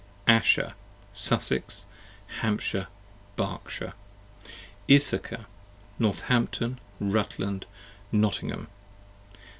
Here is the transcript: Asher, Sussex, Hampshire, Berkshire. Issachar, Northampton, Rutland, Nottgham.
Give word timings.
Asher, 0.25 0.73
Sussex, 1.13 1.85
Hampshire, 2.39 2.87
Berkshire. 3.35 3.93
Issachar, 4.89 5.45
Northampton, 5.99 6.79
Rutland, 6.99 7.67
Nottgham. 8.11 8.65